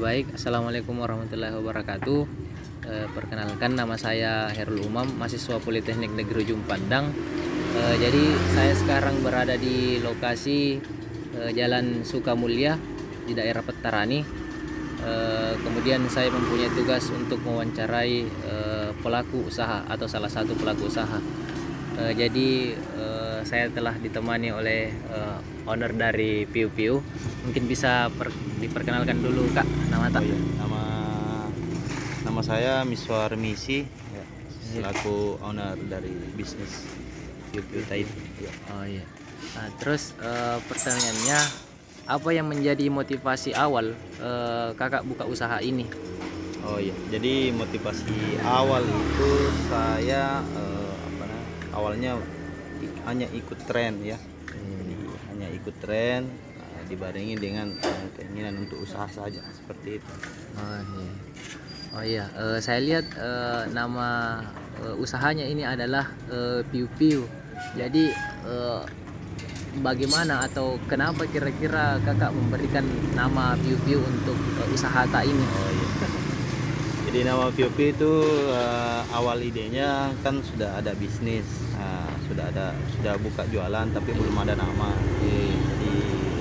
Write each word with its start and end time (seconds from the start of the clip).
baik. 0.00 0.32
Assalamualaikum 0.32 0.96
warahmatullahi 0.96 1.52
wabarakatuh. 1.60 2.20
Eh, 2.88 3.06
perkenalkan 3.12 3.76
nama 3.76 4.00
saya 4.00 4.48
Herul 4.48 4.80
Umam, 4.80 5.04
mahasiswa 5.20 5.60
Politeknik 5.60 6.16
Negeri 6.16 6.48
Ujung 6.48 6.64
Pandang. 6.64 7.12
Eh, 7.76 7.96
jadi 8.00 8.24
saya 8.56 8.72
sekarang 8.72 9.20
berada 9.20 9.60
di 9.60 10.00
lokasi 10.00 10.80
eh, 11.36 11.50
Jalan 11.52 12.00
Sukamulya 12.00 12.80
di 13.28 13.36
daerah 13.36 13.60
Petarani. 13.60 14.24
Eh, 15.04 15.52
kemudian 15.60 16.08
saya 16.08 16.32
mempunyai 16.32 16.72
tugas 16.72 17.12
untuk 17.12 17.44
mewawancarai 17.44 18.16
eh, 18.24 18.90
pelaku 19.04 19.52
usaha 19.52 19.84
atau 19.84 20.08
salah 20.08 20.32
satu 20.32 20.56
pelaku 20.56 20.88
usaha. 20.88 21.20
Eh, 22.00 22.16
jadi 22.16 22.72
saya 23.44 23.68
telah 23.72 23.94
ditemani 23.96 24.52
oleh 24.52 24.90
eh, 24.90 25.38
owner 25.68 25.92
dari 25.92 26.44
Piu 26.46 26.68
Piu. 26.70 27.00
Mungkin 27.46 27.64
bisa 27.66 28.12
per- 28.12 28.34
diperkenalkan 28.60 29.20
dulu 29.20 29.48
kak 29.56 29.64
nama 29.88 30.12
tak? 30.12 30.22
Oh 30.22 30.28
iya, 30.28 30.38
nama 30.60 30.82
nama 32.26 32.40
saya 32.44 32.72
Miswar 32.84 33.32
Misi 33.34 33.84
ya, 34.12 34.24
selaku 34.60 35.40
owner 35.40 35.74
dari 35.88 36.12
bisnis 36.36 36.84
YouTube 37.50 37.84
Taid. 37.88 38.08
Ya. 38.38 38.52
Oh 38.76 38.84
iya. 38.84 39.04
Nah, 39.56 39.66
terus 39.80 40.12
eh, 40.20 40.58
pertanyaannya 40.68 41.38
apa 42.10 42.28
yang 42.34 42.46
menjadi 42.50 42.90
motivasi 42.90 43.56
awal 43.56 43.96
eh, 44.20 44.68
kakak 44.76 45.02
buka 45.08 45.24
usaha 45.24 45.58
ini? 45.64 45.88
Oh 46.60 46.76
iya, 46.76 46.92
jadi 47.08 47.56
motivasi 47.56 48.44
awal 48.44 48.84
itu 48.84 49.30
saya 49.72 50.44
apa 50.44 51.24
namanya? 51.24 51.66
Awalnya 51.72 52.12
hanya 53.04 53.26
ikut 53.34 53.58
tren 53.68 54.00
ya. 54.00 54.16
Jadi 54.50 54.94
hanya 55.32 55.48
ikut 55.52 55.74
tren 55.82 56.30
eh, 56.56 56.82
dibarengi 56.88 57.36
dengan 57.36 57.76
eh, 57.76 58.06
keinginan 58.16 58.64
untuk 58.66 58.84
usaha 58.84 59.08
saja 59.10 59.42
seperti 59.52 60.00
itu. 60.00 60.12
Oh 60.56 60.78
iya. 60.78 61.08
Oh 61.90 62.04
iya, 62.06 62.24
eh, 62.38 62.58
saya 62.62 62.78
lihat 62.78 63.06
eh, 63.18 63.62
nama 63.74 64.38
eh, 64.84 64.94
usahanya 64.94 65.42
ini 65.42 65.66
adalah 65.66 66.06
eh, 66.30 66.62
Piu 66.70 66.86
Piu. 66.94 67.26
Jadi 67.74 68.14
eh, 68.46 68.82
bagaimana 69.82 70.46
atau 70.46 70.78
kenapa 70.90 71.26
kira-kira 71.30 71.98
kakak 72.02 72.30
memberikan 72.34 72.86
nama 73.14 73.58
Piu 73.58 73.74
Piu 73.82 73.98
untuk 74.02 74.38
usaha 74.70 75.06
tak 75.10 75.26
ini? 75.26 75.44
Oh 75.44 75.70
iya. 75.74 75.88
Jadi 77.10 77.26
nama 77.26 77.50
POP 77.50 77.78
itu 77.90 78.12
eh, 78.54 79.02
awal 79.10 79.42
idenya 79.42 80.14
kan 80.22 80.38
sudah 80.46 80.78
ada 80.78 80.94
bisnis, 80.94 81.42
sudah 82.30 82.46
ada 82.46 82.66
sudah 82.94 83.14
buka 83.18 83.42
jualan 83.50 83.86
tapi 83.90 84.10
belum 84.14 84.36
ada 84.38 84.54
nama. 84.54 84.94
Jadi 85.18 85.92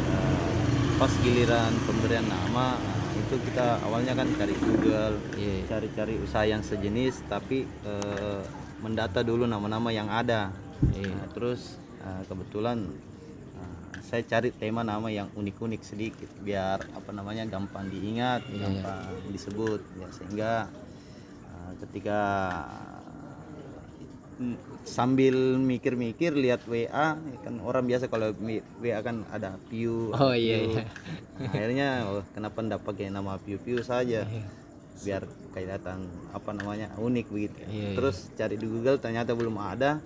eh, 0.06 0.50
pas 0.96 1.12
giliran 1.20 1.74
pemberian 1.84 2.24
nama 2.24 2.78
nah, 2.78 2.98
itu 3.18 3.36
kita 3.50 3.82
awalnya 3.84 4.14
kan 4.14 4.30
cari 4.38 4.54
Google, 4.56 5.18
Iya. 5.34 5.66
cari-cari 5.66 6.14
usaha 6.22 6.46
yang 6.46 6.62
sejenis 6.62 7.26
tapi 7.26 7.66
eh, 7.66 8.42
mendata 8.80 9.26
dulu 9.26 9.44
nama-nama 9.44 9.90
yang 9.90 10.08
ada. 10.08 10.54
Iya. 10.94 11.10
Nah, 11.10 11.28
terus 11.34 11.76
eh, 12.00 12.22
kebetulan 12.30 12.86
eh, 13.58 13.98
saya 14.06 14.22
cari 14.24 14.54
tema 14.54 14.86
nama 14.86 15.10
yang 15.10 15.28
unik-unik 15.34 15.82
sedikit 15.82 16.30
biar 16.40 16.86
apa 16.94 17.10
namanya 17.10 17.50
gampang 17.50 17.90
diingat, 17.90 18.46
Iya. 18.46 18.62
gampang 18.70 19.02
disebut 19.34 19.82
ya 19.98 20.08
sehingga 20.14 20.54
eh, 21.50 21.72
ketika 21.82 22.20
sambil 24.82 25.36
mikir-mikir 25.56 26.32
lihat 26.32 26.64
WA 26.64 26.88
ya 27.14 27.38
kan 27.40 27.60
orang 27.60 27.84
biasa 27.84 28.08
kalau 28.08 28.32
WA 28.78 29.00
kan 29.00 29.28
ada 29.28 29.60
piu 29.68 30.10
Oh, 30.12 30.32
ada 30.32 30.36
iya, 30.36 30.58
piu. 30.58 30.72
iya. 30.72 30.84
Nah, 31.36 31.50
akhirnya 31.50 31.88
oh, 32.08 32.24
kenapa 32.30 32.58
ndak 32.60 32.82
pakai 32.82 33.08
nama 33.08 33.36
piu-piu 33.38 33.80
saja 33.82 34.24
Iya. 34.24 34.44
biar 35.00 35.22
kelihatan 35.50 36.04
apa 36.30 36.50
namanya 36.52 36.92
unik 36.96 37.28
begitu 37.28 37.56
ya. 37.58 37.68
Iya, 37.68 37.84
iya. 37.86 37.96
terus 37.96 38.18
cari 38.34 38.56
di 38.56 38.66
Google 38.66 38.98
ternyata 38.98 39.32
belum 39.32 39.56
ada 39.56 40.00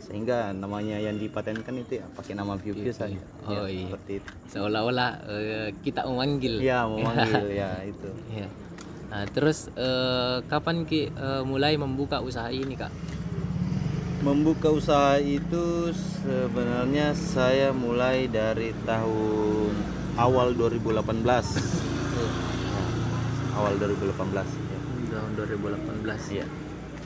sehingga 0.00 0.52
namanya 0.52 0.94
yang 0.96 1.14
dipatenkan 1.14 1.74
itu 1.76 1.98
ya 1.98 2.06
pakai 2.08 2.32
nama 2.32 2.54
piu-piu 2.54 2.90
saja 2.92 3.18
Oh, 3.42 3.50
Ya, 3.52 3.62
iya. 3.68 3.86
seperti 3.88 4.12
itu 4.18 4.30
Seolah-olah 4.48 5.10
eh, 5.24 5.68
kita 5.80 6.02
memanggil. 6.04 6.58
ya 6.60 6.82
memanggil 6.84 7.46
ya 7.52 7.70
itu 7.82 8.10
Iya. 8.34 8.48
Nah, 9.08 9.24
terus 9.26 9.72
eh, 9.72 10.36
kapan 10.44 10.84
Ki 10.84 11.08
eh, 11.08 11.42
mulai 11.42 11.74
membuka 11.74 12.20
usaha 12.20 12.46
ini, 12.48 12.74
Kak? 12.74 12.92
Membuka 14.18 14.74
usaha 14.74 15.14
itu 15.22 15.94
sebenarnya 15.94 17.14
saya 17.14 17.70
mulai 17.70 18.26
dari 18.26 18.74
tahun 18.82 19.70
awal 20.18 20.58
2018. 20.58 21.06
awal 23.54 23.74
2018 23.78 24.10
ya. 24.42 24.78
Tahun 25.14 25.30
2018. 25.38 26.34
Iya. 26.34 26.46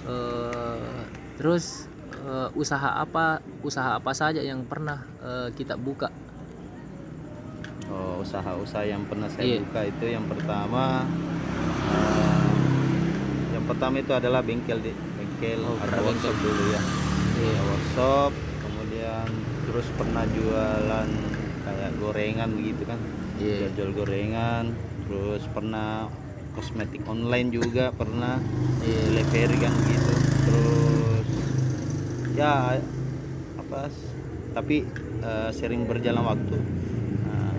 Eh, 0.09 1.01
terus 1.37 1.85
eh, 2.17 2.49
usaha 2.57 2.97
apa 2.97 3.45
usaha 3.61 4.01
apa 4.01 4.13
saja 4.17 4.41
yang 4.41 4.65
pernah 4.65 5.05
eh, 5.21 5.49
kita 5.53 5.77
buka? 5.77 6.09
Oh, 7.93 8.25
usaha-usaha 8.25 8.89
yang 8.89 9.05
pernah 9.05 9.29
saya 9.29 9.45
Iya. 9.45 9.69
buka 9.69 9.81
itu 9.85 10.05
yang 10.09 10.25
pertama 10.25 11.05
eh, 11.93 12.57
yang 13.53 13.65
pertama 13.69 14.01
itu 14.01 14.13
adalah 14.17 14.41
bengkel 14.41 14.81
di 14.81 14.93
bengkel 15.43 15.67
Oh, 15.67 15.77
ada 15.83 15.99
workshop 16.07 16.37
dulu 16.39 16.65
ya. 16.71 16.81
Iya. 17.43 17.61
Workshop, 17.67 18.33
kemudian 18.63 19.27
terus 19.67 19.87
pernah 19.99 20.25
jualan 20.31 21.09
kayak 21.67 21.91
gorengan 21.99 22.51
begitu 22.55 22.83
kan. 22.87 22.99
Iya. 23.43 23.75
jual 23.75 23.91
gorengan 23.91 24.71
terus 25.03 25.43
pernah 25.51 26.07
kosmetik 26.55 27.03
online 27.11 27.51
juga 27.51 27.91
pernah 27.91 28.39
delivery 28.79 29.59
kan 29.59 29.75
gitu 29.83 30.15
terus 30.47 31.27
ya 32.39 32.79
apa 33.59 33.91
tapi 34.55 34.87
eh, 35.27 35.51
sering 35.51 35.91
berjalan 35.91 36.23
waktu 36.23 36.55
Nah, 37.27 37.51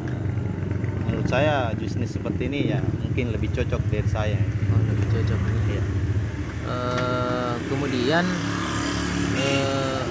menurut 1.03 1.27
saya 1.27 1.75
bisnis 1.75 2.15
seperti 2.15 2.47
ini 2.47 2.71
ya 2.71 2.79
mungkin 2.79 3.35
lebih 3.35 3.51
cocok 3.51 3.83
dari 3.91 4.07
saya 4.07 4.39
Oh, 4.71 4.79
lebih 4.87 5.07
cocok. 5.19 5.39
Iya. 5.67 5.83
Eh, 6.63 7.22
kemudian 7.65 8.25
eh, 9.35 10.01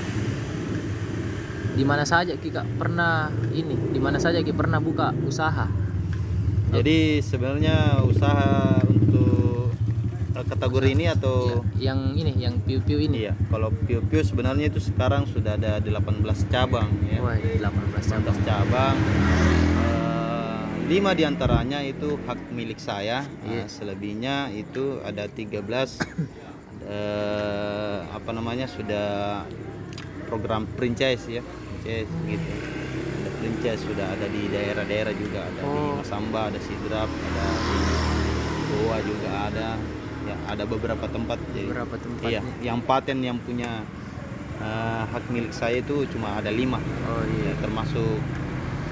di 1.73 1.85
mana 1.85 2.05
saja 2.05 2.37
Ki 2.37 2.49
Kak 2.49 2.69
pernah 2.77 3.33
ini? 3.51 3.75
Di 3.91 3.99
mana 3.99 4.21
saja 4.21 4.41
Ki 4.41 4.53
pernah 4.53 4.79
buka 4.79 5.13
usaha? 5.25 5.69
jadi 6.73 7.21
sebenarnya 7.21 8.01
usaha 8.01 8.81
untuk 8.89 9.77
eh, 10.33 10.45
kategori 10.49 10.89
ini 10.91 11.05
atau 11.07 11.61
Yang 11.77 12.01
ini, 12.17 12.33
yang 12.39 12.55
piu-piu 12.59 12.97
ini. 12.97 13.27
Iya, 13.27 13.35
kalau 13.51 13.69
Piu-Piu 13.69 14.23
sebenarnya 14.23 14.71
itu 14.71 14.81
sekarang 14.81 15.27
sudah 15.27 15.59
ada 15.59 15.77
18 15.77 16.23
cabang 16.49 16.89
ya. 17.05 17.19
Wah, 17.21 17.37
18 17.37 17.61
cabang. 18.07 18.37
18 18.39 18.47
cabang. 18.47 18.97
Eh, 19.83 20.61
lima 20.89 21.11
di 21.13 21.25
antaranya 21.25 21.83
itu 21.83 22.17
hak 22.23 22.39
milik 22.51 22.79
saya. 22.79 23.27
Nah, 23.43 23.51
Iya. 23.51 23.65
selebihnya 23.67 24.37
itu 24.55 25.03
ada 25.03 25.27
13 25.27 25.99
eh, 26.93 27.99
apa 28.13 28.31
namanya 28.31 28.69
sudah 28.69 29.43
program 30.29 30.69
franchise 30.77 31.25
ya, 31.27 31.43
franchise 31.43 32.11
gitu. 32.29 32.51
Ada 33.17 33.31
franchise 33.35 33.81
sudah 33.83 34.07
ada 34.13 34.27
di 34.29 34.43
daerah-daerah 34.47 35.15
juga 35.15 35.41
ada 35.43 35.61
di 35.61 35.81
Oh. 35.83 35.99
Masamba, 35.99 36.53
ada 36.53 36.61
Sidrap, 36.61 37.09
ada 37.09 37.47
di 37.49 37.79
Goa 38.69 38.99
juga 39.03 39.31
ada. 39.49 39.69
Ya, 40.23 40.37
ada 40.47 40.63
beberapa 40.65 41.03
tempat 41.07 41.35
jadi 41.51 41.67
Beberapa 41.67 41.99
tempat. 41.99 42.31
Iya, 42.31 42.41
nih. 42.41 42.55
yang 42.63 42.79
paten 42.81 43.19
yang 43.21 43.39
punya 43.43 43.83
eh, 44.57 45.03
hak 45.05 45.25
milik 45.29 45.51
saya 45.51 45.83
itu 45.83 46.07
cuma 46.07 46.39
ada 46.39 46.47
lima, 46.49 46.79
Oh 46.79 47.27
ya, 47.27 47.51
iya. 47.51 47.53
termasuk 47.59 48.23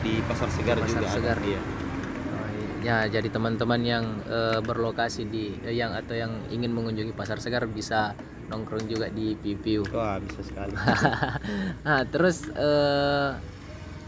di 0.03 0.19
pasar 0.26 0.50
segar 0.50 0.81
Pasar 0.81 0.91
juga 0.91 1.06
Segar. 1.12 1.38
ada. 1.38 1.46
Iya. 1.46 1.61
Ya, 2.81 3.05
jadi 3.05 3.29
teman-teman 3.29 3.81
yang 3.85 4.05
eh, 4.25 4.61
berlokasi 4.65 5.29
di 5.29 5.53
eh, 5.69 5.77
yang 5.77 5.93
atau 5.93 6.17
yang 6.17 6.32
ingin 6.49 6.73
mengunjungi 6.73 7.12
pasar 7.12 7.37
segar 7.37 7.69
bisa 7.69 8.17
nongkrong 8.49 8.88
juga 8.88 9.12
di 9.12 9.37
Pipiu. 9.37 9.85
Wah 9.93 10.17
bisa 10.19 10.41
sekali. 10.41 10.73
nah, 11.87 12.03
terus 12.09 12.49
eh, 12.50 13.31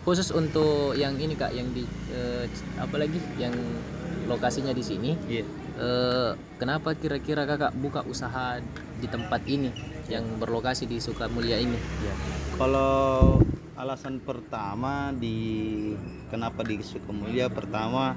khusus 0.03 0.33
untuk 0.33 0.97
yang 0.97 1.15
ini 1.21 1.37
Kak, 1.37 1.53
yang 1.53 1.69
di 1.71 1.85
eh, 2.11 2.49
apa 2.81 2.97
lagi 2.97 3.21
yang 3.37 3.55
lokasinya 4.27 4.73
di 4.73 4.85
sini. 4.85 5.11
Iya. 5.29 5.45
eh, 5.73 6.31
kenapa 6.57 6.97
kira-kira 6.97 7.45
Kakak 7.45 7.77
buka 7.77 8.01
usaha 8.09 8.57
di 8.99 9.09
tempat 9.09 9.45
ini 9.49 9.69
yang 10.09 10.25
berlokasi 10.41 10.89
di 10.89 10.97
Sukamulya 10.97 11.61
ini? 11.61 11.77
Iya. 11.77 12.15
Kalau 12.57 13.41
alasan 13.83 14.21
pertama 14.21 15.11
di 15.17 15.91
kenapa 16.29 16.63
di 16.63 16.79
Sukamulya 16.81 17.51
pertama 17.51 18.15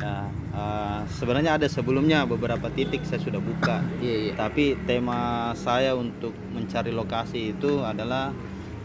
ya 0.00 0.28
eh, 0.56 1.00
sebenarnya 1.12 1.60
ada 1.60 1.66
sebelumnya 1.68 2.24
beberapa 2.28 2.68
titik 2.72 3.04
saya 3.04 3.20
sudah 3.20 3.40
buka. 3.40 3.80
Iya, 4.00 4.16
iya. 4.28 4.32
Tapi 4.36 4.76
tema 4.84 5.52
saya 5.56 5.96
untuk 5.96 6.32
mencari 6.52 6.92
lokasi 6.92 7.56
itu 7.56 7.80
adalah 7.84 8.32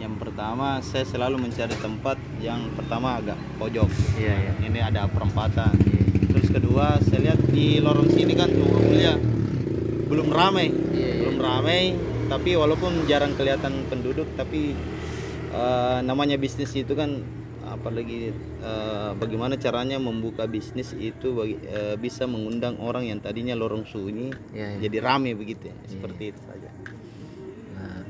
yang 0.02 0.18
pertama 0.18 0.81
saya 0.81 1.06
selalu 1.06 1.38
mencari 1.46 1.78
tempat 1.78 2.18
yang 2.42 2.74
pertama 2.74 3.22
agak 3.22 3.38
pojok. 3.62 3.90
Iya, 4.18 4.34
iya. 4.34 4.54
Ini 4.66 4.80
ada 4.81 5.06
perempatan. 5.08 5.75
Iya. 5.78 6.04
Terus 6.31 6.48
kedua 6.50 6.98
saya 7.04 7.19
lihat 7.31 7.40
di 7.52 7.84
lorong 7.84 8.10
sini 8.10 8.34
kan 8.34 8.50
rumah 8.50 8.81
mulia 8.81 9.13
belum 10.12 10.28
ramai 10.28 10.68
Iya, 10.92 11.08
iya. 11.08 11.16
belum 11.24 11.38
ramai 11.40 11.81
tapi 12.28 12.56
walaupun 12.60 13.08
jarang 13.08 13.31
kelihatan 13.36 13.88
penduduk 13.88 14.28
tapi 14.36 14.75
eh, 15.56 16.00
namanya 16.04 16.36
bisnis 16.36 16.75
itu 16.75 16.92
kan 16.96 17.24
apalagi 17.71 18.35
eh, 18.59 19.12
bagaimana 19.15 19.56
caranya 19.56 19.95
membuka 19.95 20.44
bisnis 20.45 20.91
itu 20.91 21.31
bagi, 21.31 21.56
eh, 21.63 21.95
bisa 21.95 22.27
mengundang 22.27 22.75
orang 22.83 23.07
yang 23.07 23.23
tadinya 23.23 23.56
lorong 23.56 23.88
sunyi 23.88 24.35
Iya, 24.51 24.75
iya. 24.75 24.79
jadi 24.83 24.97
rame 25.00 25.31
begitu 25.33 25.71
ya 25.71 25.75
seperti 25.88 26.35
itu 26.35 26.41
saja 26.44 26.69
Nah, 27.71 28.03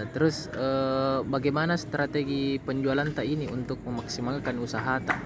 eh, 0.00 0.04
terus 0.14 0.46
eh, 0.54 1.18
bagaimana 1.26 1.74
strategi 1.74 2.62
penjualan 2.62 3.06
tak 3.10 3.26
ini 3.26 3.50
untuk 3.50 3.82
memaksimalkan 3.82 4.54
usaha 4.62 5.02
tak? 5.02 5.18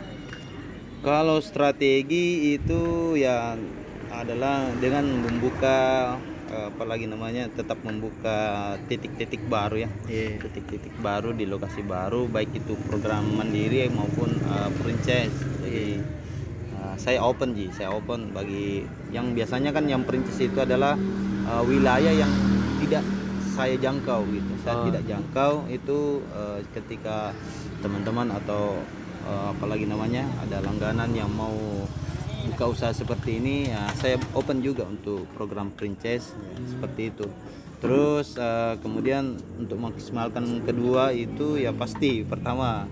Kalau 1.01 1.41
strategi 1.41 2.57
itu 2.57 3.15
ya 3.17 3.57
adalah 4.13 4.69
dengan 4.83 5.07
membuka 5.23 6.13
apalagi 6.51 7.07
namanya 7.07 7.47
tetap 7.51 7.79
membuka 7.87 8.75
titik-titik 8.91 9.39
baru 9.47 9.87
ya. 9.87 9.91
Iya. 10.11 10.43
Titik-titik 10.43 10.95
baru 10.99 11.31
di 11.31 11.47
lokasi 11.47 11.87
baru 11.87 12.27
baik 12.27 12.61
itu 12.65 12.75
program 12.91 13.23
mandiri 13.39 13.87
maupun 13.91 14.35
eh, 14.35 14.71
franchise. 14.83 15.35
Jadi 15.63 16.03
eh, 16.75 16.95
saya 16.99 17.23
open 17.23 17.55
ji, 17.55 17.71
saya 17.71 17.95
open 17.95 18.35
bagi 18.35 18.83
yang 19.15 19.33
biasanya 19.33 19.71
kan 19.71 19.87
yang 19.87 20.03
franchise 20.03 20.43
itu 20.43 20.59
adalah 20.59 20.99
eh, 21.47 21.63
wilayah 21.67 22.13
yang 22.13 22.33
tidak 22.83 23.05
saya 23.51 23.77
jangkau 23.79 24.25
gitu. 24.31 24.53
Saya 24.65 24.77
Oh. 24.81 24.87
tidak 24.89 25.03
jangkau 25.07 25.53
itu 25.71 26.25
eh, 26.33 26.59
ketika 26.75 27.31
teman-teman 27.85 28.29
atau 28.35 28.79
eh, 29.25 29.47
apalagi 29.55 29.87
namanya 29.87 30.27
ada 30.43 30.59
langganan 30.65 31.11
yang 31.15 31.31
mau 31.31 31.55
buka 32.43 32.65
usaha 32.69 32.93
seperti 32.93 33.37
ini 33.37 33.69
ya 33.69 33.89
saya 33.95 34.17
open 34.33 34.61
juga 34.61 34.85
untuk 34.85 35.29
program 35.33 35.69
franchise 35.75 36.33
ya, 36.33 36.57
seperti 36.67 37.03
itu 37.09 37.27
terus 37.81 38.37
eh, 38.37 38.75
kemudian 38.79 39.37
untuk 39.57 39.77
maksimalkan 39.77 40.63
kedua 40.63 41.11
itu 41.11 41.57
ya 41.57 41.73
pasti 41.73 42.21
pertama 42.23 42.85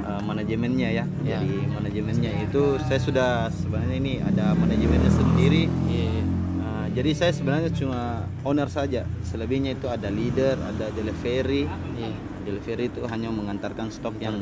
eh, 0.00 0.20
manajemennya 0.22 0.88
ya 0.92 1.04
Ya. 1.22 1.42
jadi 1.42 1.58
manajemennya 1.68 2.32
itu 2.44 2.62
saya 2.86 3.00
sudah 3.00 3.30
sebenarnya 3.50 3.96
ini 3.96 4.14
ada 4.20 4.54
manajemennya 4.54 5.10
sendiri 5.10 5.66
Iya. 5.86 6.22
Nah, 6.56 6.86
jadi 6.94 7.10
saya 7.12 7.32
sebenarnya 7.34 7.70
cuma 7.74 8.24
owner 8.42 8.70
saja 8.70 9.02
selebihnya 9.22 9.74
itu 9.74 9.86
ada 9.86 10.06
leader 10.08 10.54
ada 10.56 10.86
delivery 10.90 11.66
Iya. 11.98 12.10
delivery 12.46 12.86
itu 12.86 13.02
hanya 13.10 13.28
mengantarkan 13.28 13.90
stok 13.90 14.14
yang 14.22 14.38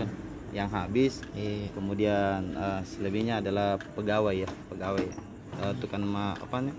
yang 0.55 0.71
habis 0.71 1.19
Iya. 1.35 1.69
kemudian 1.75 2.55
eh, 2.55 2.81
selebihnya 2.87 3.43
adalah 3.43 3.77
pegawai 3.99 4.47
ya 4.47 4.51
pegawai. 4.71 5.07
Eh, 5.55 5.75
tukang 5.83 6.07
ma 6.07 6.35
apa 6.35 6.63
nih 6.63 6.75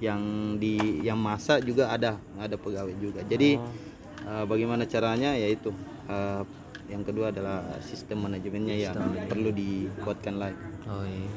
yang 0.00 0.20
di 0.56 1.04
yang 1.04 1.20
masak 1.20 1.60
juga 1.62 1.92
ada 1.92 2.16
ada 2.40 2.56
pegawai 2.56 2.94
juga. 2.96 3.20
Jadi 3.28 3.60
eh, 4.24 4.44
bagaimana 4.48 4.88
caranya? 4.88 5.36
Yaitu 5.36 5.70
eh, 6.08 6.42
yang 6.88 7.04
kedua 7.04 7.28
adalah 7.28 7.68
sistem 7.84 8.24
manajemennya 8.24 8.76
yang 8.80 8.96
perlu 9.28 9.52
dikuatkan 9.52 10.40
lagi. 10.40 10.60
Oh 10.88 11.04
iya. 11.04 11.28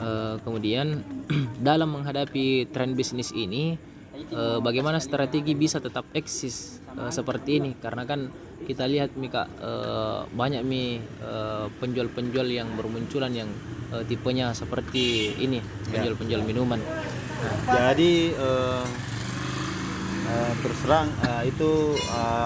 Eh, 0.00 0.34
kemudian 0.40 1.04
dalam 1.60 1.92
menghadapi 2.00 2.72
tren 2.72 2.96
bisnis 2.96 3.36
ini, 3.36 3.76
eh, 4.14 4.58
bagaimana 4.62 4.98
strategi 4.98 5.54
bisa 5.54 5.78
tetap 5.78 6.06
eksis 6.14 6.80
eh, 6.98 7.12
seperti 7.12 7.62
ini? 7.62 7.70
Karena 7.78 8.04
kan 8.06 8.30
kita 8.66 8.84
lihat 8.86 9.16
Mika 9.16 9.48
eh, 9.48 10.20
banyak 10.30 10.62
mi 10.66 11.00
penjual-penjual 11.80 12.48
yang 12.50 12.68
bermunculan 12.76 13.32
yang 13.32 13.50
tipenya 14.06 14.54
seperti 14.54 15.34
ini, 15.40 15.58
penjual-penjual 15.90 16.46
minuman. 16.46 16.78
Nah, 16.78 17.90
Jadi 17.90 18.34
terus 20.62 20.78
terang 20.86 21.10
itu 21.42 21.98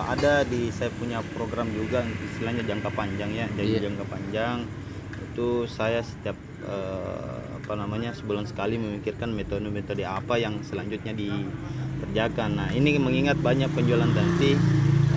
ada 0.08 0.40
di 0.49 0.72
saya 0.72 0.88
punya 0.96 1.20
program 1.37 1.69
juga 1.75 2.00
istilahnya 2.06 2.64
jangka 2.64 2.90
panjang 2.96 3.28
ya. 3.34 3.46
Jadi 3.52 3.76
Iya. 3.76 3.81
jangka 3.90 4.05
panjang 4.08 4.56
itu 5.20 5.69
saya 5.69 6.00
setiap 6.00 6.38
apa 7.64 7.81
namanya 7.81 8.12
sebulan 8.12 8.44
sekali 8.44 8.76
memikirkan 8.76 9.32
metode-metode 9.32 10.05
apa 10.05 10.37
yang 10.37 10.61
selanjutnya 10.61 11.16
dikerjakan. 11.16 12.61
Nah 12.61 12.69
ini 12.70 13.00
mengingat 13.00 13.40
banyak 13.40 13.72
penjualan 13.72 14.05
nanti 14.05 14.52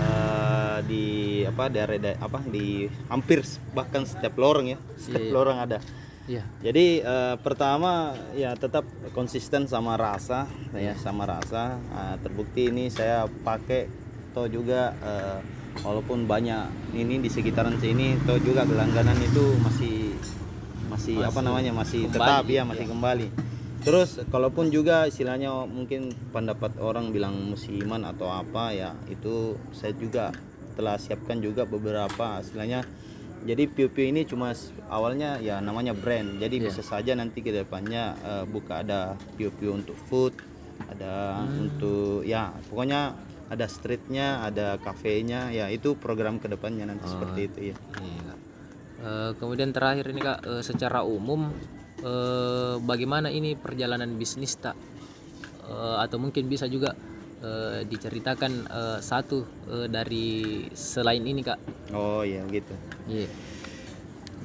eh, 0.00 0.78
di 0.88 1.04
apa 1.44 1.68
daerah 1.68 2.00
apa 2.16 2.40
di 2.42 2.88
hampir 3.12 3.44
bahkan 3.76 4.08
setiap 4.08 4.32
lorong 4.34 4.72
ya 4.72 4.78
setiap 4.96 5.20
Iya. 5.22 5.32
lorong 5.32 5.58
ada. 5.60 5.78
iya. 6.24 6.44
Jadi 6.64 7.04
eh, 7.04 7.36
pertama 7.40 8.16
ya 8.32 8.56
tetap 8.56 8.88
konsisten 9.12 9.68
sama 9.68 10.00
rasa 10.00 10.48
ya 10.72 10.96
sama 10.96 11.28
rasa. 11.28 11.76
Ah, 11.92 12.16
terbukti 12.16 12.72
ini 12.72 12.88
saya 12.88 13.28
pakai 13.44 13.88
toh 14.32 14.48
juga 14.48 14.96
eh, 15.04 15.38
walaupun 15.84 16.24
banyak 16.24 16.96
ini 16.96 17.20
di 17.20 17.28
sekitaran 17.28 17.76
sini 17.76 18.16
toh 18.24 18.40
juga 18.40 18.64
gelangganan 18.64 19.20
itu 19.20 19.52
masih 19.60 20.07
masih, 20.98 21.16
apa 21.22 21.40
namanya 21.40 21.72
masih 21.72 22.10
kembali, 22.10 22.18
tetap 22.18 22.44
ya 22.50 22.62
masih 22.66 22.86
ya. 22.86 22.90
kembali. 22.90 23.28
Terus 23.78 24.10
kalaupun 24.28 24.74
juga 24.74 25.06
istilahnya 25.06 25.54
mungkin 25.64 26.10
pendapat 26.34 26.76
orang 26.82 27.14
bilang 27.14 27.38
musiman 27.54 28.02
atau 28.02 28.26
apa 28.26 28.74
ya 28.74 28.90
itu 29.06 29.54
saya 29.70 29.94
juga 29.94 30.34
telah 30.74 30.98
siapkan 30.98 31.38
juga 31.38 31.62
beberapa 31.62 32.42
istilahnya 32.42 32.82
jadi 33.46 33.70
Piu 33.70 33.86
Piu 33.86 34.10
ini 34.10 34.26
cuma 34.26 34.50
awalnya 34.90 35.38
ya 35.38 35.62
namanya 35.62 35.94
brand. 35.94 36.42
Jadi 36.42 36.58
Iya. 36.58 36.64
bisa 36.70 36.82
saja 36.82 37.14
nanti 37.14 37.38
ke 37.38 37.54
depannya 37.54 38.18
eh, 38.18 38.44
buka 38.50 38.82
ada 38.82 39.14
Piu 39.38 39.54
Piu 39.54 39.78
untuk 39.78 39.94
food, 40.10 40.34
ada 40.90 41.46
untuk 41.46 42.26
ya 42.26 42.50
pokoknya 42.66 43.14
ada 43.48 43.66
streetnya, 43.70 44.42
ada 44.42 44.76
kafenya. 44.82 45.54
Ya 45.54 45.70
itu 45.70 45.94
program 45.94 46.42
ke 46.42 46.50
depannya 46.50 46.90
nanti 46.90 47.06
seperti 47.06 47.40
itu 47.46 47.58
ya. 47.72 47.76
Iya, 48.02 48.27
Eh, 48.98 49.30
kemudian 49.38 49.70
terakhir 49.70 50.10
ini 50.10 50.18
kak, 50.18 50.38
eh, 50.42 50.62
secara 50.66 51.06
umum 51.06 51.54
eh, 52.02 52.74
bagaimana 52.82 53.30
ini 53.30 53.54
perjalanan 53.54 54.10
bisnis 54.18 54.58
tak? 54.58 54.74
Eh, 55.70 55.96
atau 56.02 56.18
mungkin 56.18 56.50
bisa 56.50 56.66
juga 56.66 56.98
eh, 57.38 57.86
diceritakan 57.86 58.52
eh, 58.66 58.98
satu 58.98 59.46
eh, 59.70 59.86
dari 59.86 60.66
selain 60.74 61.22
ini 61.22 61.46
kak? 61.46 61.58
Oh 61.94 62.26
iya 62.26 62.42
gitu. 62.50 62.74
Iya. 63.06 63.30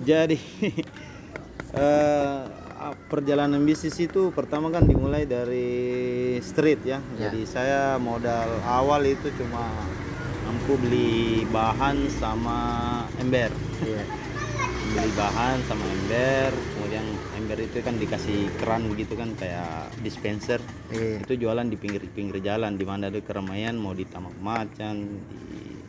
Jadi 0.05 0.37
ah, 1.81 2.93
perjalanan 3.09 3.61
bisnis 3.65 3.97
itu 3.97 4.29
pertama 4.29 4.69
kan 4.69 4.85
dimulai 4.85 5.25
dari 5.25 6.37
street 6.45 6.85
ya. 6.85 7.01
Ya. 7.17 7.29
Jadi 7.33 7.41
saya 7.49 7.97
modal 7.97 8.61
awal 8.69 9.01
itu 9.09 9.33
cuma 9.33 9.65
mampu 10.45 10.77
beli 10.77 11.41
bahan 11.49 12.05
sama 12.21 12.57
ember. 13.17 13.49
Iya. 13.81 14.22
Beli 14.93 15.09
bahan 15.17 15.57
sama 15.65 15.81
ember, 15.83 16.53
kemudian 16.53 17.05
ember 17.33 17.57
itu 17.57 17.81
kan 17.81 17.97
dikasih 17.97 18.45
keran 18.61 18.85
begitu 18.85 19.17
kan 19.17 19.33
kayak 19.33 19.89
dispenser. 19.99 20.61
Iya. 20.93 21.17
Itu 21.19 21.33
jualan 21.35 21.65
di 21.65 21.73
pinggir-pinggir 21.73 22.37
jalan 22.39 22.77
di 22.77 22.85
mana 22.85 23.09
ada 23.09 23.17
keramaian 23.17 23.73
mau 23.73 23.91
di 23.91 24.05
Taman 24.05 24.37
Macan, 24.37 24.95
di 25.33 25.81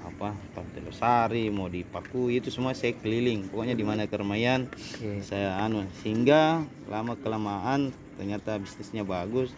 apa 0.00 0.32
Pantai 0.56 0.80
Losari, 0.80 1.52
mau 1.52 1.68
di 1.68 1.84
Paku 1.84 2.32
itu 2.32 2.48
semua 2.48 2.72
saya 2.72 2.96
keliling. 2.96 3.52
Pokoknya 3.52 3.76
di 3.76 3.84
mana 3.84 4.08
keramaian 4.08 4.64
Iya. 4.96 5.20
saya 5.20 5.48
anu 5.60 5.84
sehingga 6.00 6.64
lama 6.88 7.20
kelamaan 7.20 7.92
ternyata 8.16 8.56
bisnisnya 8.56 9.04
bagus 9.04 9.52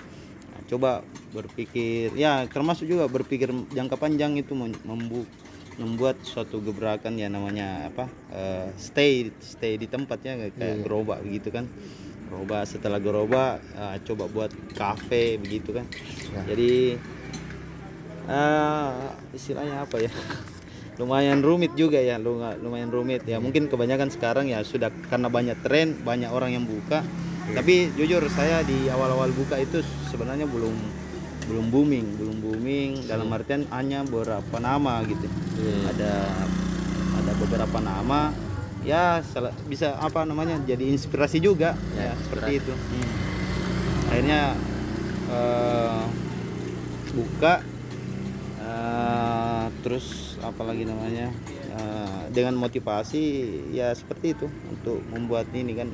Nah, 0.51 0.67
coba 0.67 1.07
berpikir 1.31 2.11
ya 2.19 2.43
termasuk 2.51 2.91
juga 2.91 3.07
berpikir 3.07 3.55
jangka 3.71 3.95
panjang 3.95 4.35
itu 4.35 4.51
mem- 4.53 4.83
membu- 4.83 5.31
membuat 5.81 6.21
suatu 6.21 6.61
gebrakan 6.61 7.17
ya 7.17 7.33
namanya 7.33 7.89
apa 7.89 8.05
eh, 8.31 8.69
stay 8.77 9.33
stay 9.41 9.81
di 9.81 9.89
tempatnya 9.89 10.53
kayak 10.53 10.85
gerobak 10.85 11.25
gitu 11.25 11.49
kan. 11.49 11.65
Gerobak 12.29 12.69
setelah 12.69 13.01
gerobak 13.01 13.65
eh, 13.75 13.97
coba 14.05 14.29
buat 14.29 14.53
kafe 14.77 15.41
begitu 15.41 15.73
kan. 15.75 15.89
Ya. 16.37 16.41
jadi 16.53 17.01
eh, 18.29 18.93
istilahnya 19.33 19.89
apa 19.89 19.97
ya? 20.05 20.13
Lumayan 21.01 21.41
rumit 21.41 21.73
juga 21.81 21.97
ya 21.97 22.21
luma- 22.21 22.61
lumayan 22.61 22.93
rumit 22.93 23.25
ya. 23.25 23.41
Mungkin 23.41 23.73
kebanyakan 23.73 24.13
sekarang 24.13 24.53
ya 24.53 24.61
sudah 24.61 24.93
karena 25.09 25.33
banyak 25.33 25.57
tren 25.65 25.97
banyak 26.05 26.29
orang 26.29 26.53
yang 26.53 26.69
buka. 26.69 27.01
Tapi 27.51 27.91
jujur 27.99 28.23
saya 28.31 28.63
di 28.63 28.87
awal-awal 28.87 29.33
buka 29.35 29.59
itu 29.59 29.83
sebenarnya 30.13 30.45
belum 30.47 30.77
belum 31.51 31.67
booming 31.69 32.07
belum 32.15 32.37
booming. 32.39 32.91
Dalam 33.11 33.27
artian 33.35 33.67
hanya 33.75 34.07
beberapa 34.07 34.57
nama 34.57 35.03
gitu. 35.03 35.27
Iya. 35.59 35.91
ada 35.91 36.13
ada 37.19 37.33
beberapa 37.37 37.79
nama 37.83 38.31
ya 38.81 39.21
salah- 39.21 39.53
bisa 39.69 39.99
apa 39.99 40.23
namanya 40.23 40.57
jadi 40.63 40.87
inspirasi 40.89 41.43
juga. 41.43 41.75
Ya, 41.99 42.11
ya, 42.11 42.13
seperti 42.23 42.51
itu. 42.63 42.73
Hmm. 42.73 43.11
akhirnya 44.11 44.43
eh, 45.31 46.03
buka 47.13 47.55
eh, 48.59 49.65
terus 49.83 50.37
apalagi 50.41 50.83
namanya 50.87 51.31
eh, 51.71 52.21
dengan 52.31 52.55
motivasi 52.57 53.23
ya 53.71 53.91
seperti 53.93 54.35
itu. 54.35 54.47
Untuk 54.71 55.03
membuat 55.11 55.51
ini 55.53 55.75
kan 55.75 55.89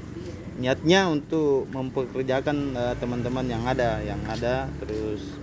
niatnya 0.57 1.13
untuk 1.13 1.69
mempekerjakan 1.69 2.73
eh, 2.73 2.95
teman-teman 2.97 3.45
yang 3.45 3.63
ada 3.69 4.01
yang 4.01 4.21
ada 4.25 4.69
terus 4.81 5.37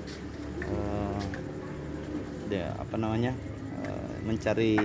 eh, 0.66 1.22
ya 2.50 2.74
apa 2.78 2.96
namanya 2.98 3.34
eh, 3.86 4.14
mencari 4.26 4.76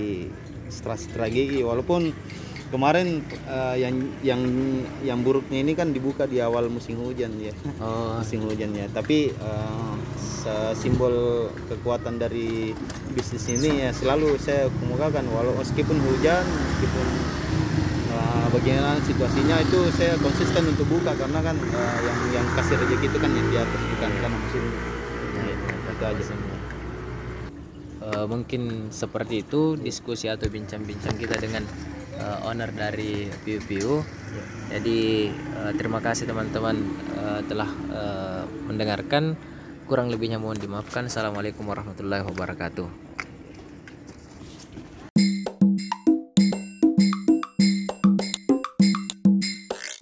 strategi. 0.69 1.65
Walaupun 1.65 2.13
kemarin 2.69 3.25
eh, 3.49 3.77
yang 3.81 3.95
yang 4.21 4.43
yang 5.01 5.19
buruknya 5.25 5.65
ini 5.65 5.73
kan 5.73 5.97
dibuka 5.97 6.29
di 6.29 6.45
awal 6.45 6.69
musim 6.69 7.01
hujan 7.01 7.33
ya. 7.41 7.53
Oh. 7.81 8.17
Musim 8.21 8.45
hujan 8.45 8.77
ya. 8.77 8.85
Tapi 8.93 9.33
se- 10.21 10.75
simbol 10.77 11.49
kekuatan 11.73 12.21
dari 12.21 12.77
bisnis 13.17 13.49
ini 13.49 13.89
ya 13.89 13.91
selalu 13.97 14.37
saya 14.37 14.69
kemukakan. 14.85 15.25
Walau 15.33 15.57
meskipun 15.57 15.97
hujan 15.97 16.45
meskipun 16.45 17.07
eh, 18.39 18.49
bagaimana 18.55 19.03
situasinya 19.03 19.57
itu 19.59 19.79
saya 19.99 20.15
konsisten 20.23 20.63
untuk 20.71 20.87
buka 20.87 21.11
karena 21.19 21.43
kan 21.43 21.59
eh, 21.59 21.99
yang 22.07 22.19
yang 22.39 22.47
kasih 22.55 22.79
rezeki 22.79 23.07
itu 23.11 23.19
kan 23.19 23.31
yang 23.35 23.47
di 23.51 23.59
atas 23.59 23.81
bukan 23.99 24.11
karena 24.23 24.39
musimnya 24.39 24.79
ya, 25.35 25.55
itu 25.91 26.05
aja 26.07 26.23
Eh, 28.09 28.25
mungkin 28.25 28.89
seperti 28.89 29.45
itu 29.45 29.77
diskusi 29.77 30.33
atau 30.33 30.49
bincang-bincang 30.49 31.19
kita 31.21 31.37
dengan 31.37 31.67
eh, 32.17 32.47
owner 32.49 32.73
dari 32.73 33.29
Piu 33.45 33.61
Piu. 33.61 34.01
Jadi 34.73 35.29
eh, 35.29 35.73
terima 35.77 36.01
kasih 36.01 36.25
teman-teman 36.25 36.77
eh, 37.19 37.41
telah 37.45 37.69
eh, 37.93 38.43
mendengarkan. 38.71 39.37
Kurang 39.85 40.09
lebihnya 40.13 40.41
mohon 40.41 40.57
dimaafkan. 40.57 41.09
Assalamualaikum 41.09 41.65
warahmatullahi 41.69 42.25
wabarakatuh. 42.25 43.08